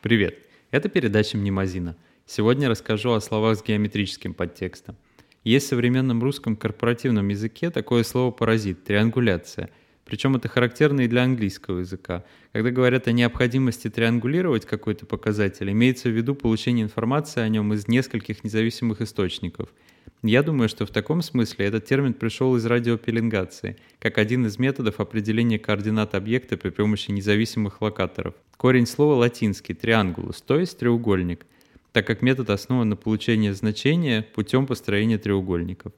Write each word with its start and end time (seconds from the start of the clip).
Привет! 0.00 0.38
Это 0.70 0.88
передача 0.88 1.36
Мнемозина. 1.36 1.96
Сегодня 2.24 2.68
расскажу 2.68 3.10
о 3.10 3.20
словах 3.20 3.58
с 3.58 3.64
геометрическим 3.64 4.32
подтекстом. 4.32 4.96
Есть 5.42 5.66
в 5.66 5.70
современном 5.70 6.22
русском 6.22 6.54
корпоративном 6.54 7.26
языке 7.26 7.70
такое 7.70 8.04
слово 8.04 8.30
«паразит»— 8.30 8.84
триангуляция. 8.84 9.70
Причем 10.08 10.34
это 10.34 10.48
характерно 10.48 11.02
и 11.02 11.08
для 11.08 11.22
английского 11.22 11.80
языка. 11.80 12.24
Когда 12.52 12.70
говорят 12.70 13.06
о 13.06 13.12
необходимости 13.12 13.88
триангулировать 13.88 14.64
какой-то 14.64 15.06
показатель, 15.06 15.70
имеется 15.70 16.08
в 16.08 16.12
виду 16.12 16.34
получение 16.34 16.84
информации 16.84 17.42
о 17.42 17.48
нем 17.48 17.72
из 17.74 17.86
нескольких 17.86 18.42
независимых 18.42 19.00
источников— 19.00 19.68
я 20.22 20.42
думаю, 20.42 20.68
что 20.68 20.84
в 20.84 20.90
таком 20.90 21.22
смысле 21.22 21.66
этот 21.66 21.84
термин 21.84 22.12
пришел 22.12 22.56
из 22.56 22.66
радиопеленгации, 22.66 23.76
как 24.00 24.18
один 24.18 24.46
из 24.46 24.58
методов 24.58 24.98
определения 24.98 25.60
координат 25.60 26.14
объекта 26.16 26.56
при 26.56 26.70
помощи 26.70 27.12
независимых 27.12 27.80
локаторов. 27.80 28.34
Корень 28.56 28.86
слова 28.86 29.14
латинский 29.14 29.76
«триангулус», 29.76 30.42
то 30.42 30.58
есть 30.58 30.78
треугольник, 30.78 31.46
так 31.92 32.04
как 32.04 32.22
метод 32.22 32.50
основан 32.50 32.88
на 32.88 32.96
получении 32.96 33.50
значения 33.50 34.26
путем 34.34 34.66
построения 34.66 35.18
треугольников. 35.18 35.92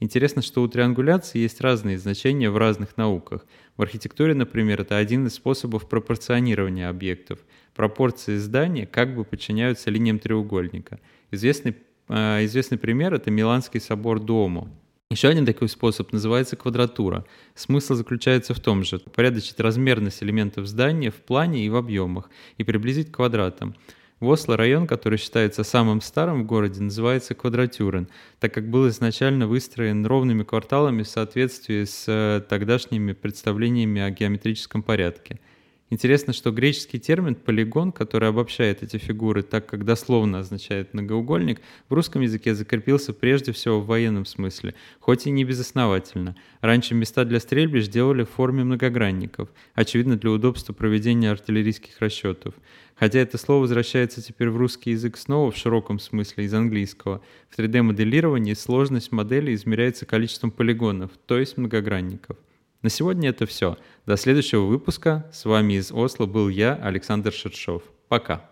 Интересно, 0.00 0.42
что 0.42 0.62
у 0.62 0.68
триангуляции 0.68 1.38
есть 1.38 1.60
разные 1.60 1.98
значения 1.98 2.50
в 2.50 2.56
разных 2.56 2.96
науках. 2.96 3.46
В 3.76 3.82
архитектуре, 3.82 4.34
например, 4.34 4.80
это 4.80 4.96
один 4.96 5.26
из 5.26 5.34
способов 5.34 5.88
пропорционирования 5.88 6.88
объектов. 6.88 7.40
Пропорции 7.74 8.36
здания 8.36 8.86
как 8.86 9.14
бы 9.14 9.24
подчиняются 9.24 9.90
линиям 9.90 10.18
треугольника. 10.18 11.00
Известный 11.30 11.74
Э, 12.08 12.44
известный 12.44 12.78
пример— 12.78 13.14
это 13.14 13.30
Миланский 13.30 13.80
собор 13.80 14.20
Дуомо. 14.20 14.68
Еще 15.10 15.28
один 15.28 15.46
такой 15.46 15.68
способ 15.68 16.12
называется 16.12 16.56
квадратура. 16.56 17.24
Смысл 17.54 17.94
заключается 17.94 18.52
в 18.52 18.60
том 18.60 18.84
же— 18.84 18.98
порядочить 19.14 19.58
размерность 19.58 20.22
элементов 20.22 20.66
здания 20.66 21.10
в 21.10 21.16
плане 21.16 21.64
и 21.64 21.68
в 21.70 21.76
объемах 21.76 22.30
и 22.58 22.64
приблизить 22.64 23.10
к 23.10 23.16
квадратам. 23.16 23.74
В 24.20 24.28
Осло 24.28 24.56
район, 24.56 24.86
который 24.86 25.18
считается 25.18 25.62
самым 25.62 26.00
старым 26.00 26.42
в 26.42 26.46
городе, 26.46 26.80
называется 26.82 27.34
Квадратюрен, 27.34 28.08
так 28.40 28.52
как 28.52 28.68
был 28.68 28.88
изначально 28.88 29.46
выстроен 29.46 30.04
ровными 30.04 30.42
кварталами 30.42 31.04
в 31.04 31.08
соответствии 31.08 31.84
с 31.84 32.04
э, 32.08 32.42
тогдашними 32.48 33.12
представлениями 33.12 34.00
о 34.00 34.10
геометрическом 34.10 34.82
порядке— 34.82 35.38
Интересно, 35.90 36.34
что 36.34 36.50
греческий 36.50 36.98
термин 36.98 37.34
«полигон», 37.34 37.92
который 37.92 38.28
обобщает 38.28 38.82
эти 38.82 38.98
фигуры 38.98 39.42
так, 39.42 39.64
как 39.64 39.86
дословно 39.86 40.40
означает 40.40 40.92
«многоугольник», 40.92 41.62
в 41.88 41.94
русском 41.94 42.20
языке 42.20 42.54
закрепился 42.54 43.14
прежде 43.14 43.52
всего 43.52 43.80
в 43.80 43.86
военном 43.86 44.26
смысле, 44.26 44.74
хоть 45.00 45.26
и 45.26 45.30
не 45.30 45.44
безосновательно. 45.44 46.36
Раньше 46.60 46.94
места 46.94 47.24
для 47.24 47.40
стрельбищ 47.40 47.86
делали 47.88 48.24
в 48.24 48.30
форме 48.30 48.64
многогранников, 48.64 49.48
очевидно 49.74 50.18
для 50.18 50.30
удобства 50.30 50.74
проведения 50.74 51.30
артиллерийских 51.30 51.98
расчетов. 52.00 52.54
Хотя 52.94 53.20
это 53.20 53.38
слово 53.38 53.62
возвращается 53.62 54.20
теперь 54.20 54.50
в 54.50 54.58
русский 54.58 54.90
язык 54.90 55.16
снова 55.16 55.50
в 55.50 55.56
широком 55.56 56.00
смысле 56.00 56.44
из 56.44 56.52
английского. 56.52 57.22
В 57.48 57.58
3D-моделировании 57.58 58.52
сложность 58.52 59.10
модели 59.10 59.54
измеряется 59.54 60.04
количеством 60.04 60.50
полигонов, 60.50 61.12
то 61.26 61.38
есть 61.38 61.56
многогранников. 61.56 62.36
На 62.80 62.90
сегодня 62.90 63.30
это 63.30 63.44
все. 63.44 63.76
До 64.06 64.16
следующего 64.16 64.64
выпуска. 64.64 65.28
С 65.32 65.44
вами 65.44 65.74
из 65.74 65.90
Осло 65.90 66.26
был 66.26 66.48
я, 66.48 66.74
Александр 66.76 67.32
Шершов. 67.32 67.82
Пока. 68.08 68.50